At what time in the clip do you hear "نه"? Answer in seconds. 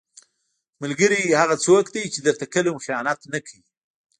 3.33-3.39